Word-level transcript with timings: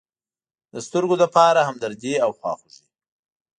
د 0.73 0.75
سترگو 0.85 1.15
لپاره 1.23 1.59
همدردي 1.69 2.13
او 2.25 2.31
خواخوږي. 2.39 2.85